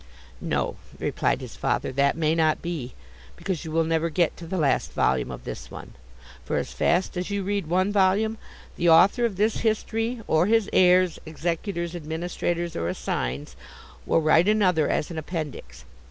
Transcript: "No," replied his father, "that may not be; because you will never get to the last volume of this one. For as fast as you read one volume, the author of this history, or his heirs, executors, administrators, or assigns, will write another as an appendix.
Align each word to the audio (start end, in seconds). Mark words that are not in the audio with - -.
"No," 0.41 0.77
replied 0.97 1.41
his 1.41 1.55
father, 1.55 1.91
"that 1.91 2.17
may 2.17 2.33
not 2.33 2.59
be; 2.59 2.95
because 3.35 3.63
you 3.63 3.71
will 3.71 3.83
never 3.83 4.09
get 4.09 4.35
to 4.37 4.47
the 4.47 4.57
last 4.57 4.93
volume 4.93 5.29
of 5.29 5.43
this 5.43 5.69
one. 5.69 5.93
For 6.43 6.57
as 6.57 6.73
fast 6.73 7.15
as 7.17 7.29
you 7.29 7.43
read 7.43 7.67
one 7.67 7.91
volume, 7.93 8.39
the 8.77 8.89
author 8.89 9.25
of 9.25 9.35
this 9.35 9.57
history, 9.57 10.19
or 10.25 10.47
his 10.47 10.67
heirs, 10.73 11.19
executors, 11.27 11.95
administrators, 11.95 12.75
or 12.75 12.87
assigns, 12.87 13.55
will 14.07 14.21
write 14.21 14.47
another 14.49 14.89
as 14.89 15.11
an 15.11 15.19
appendix. 15.19 15.85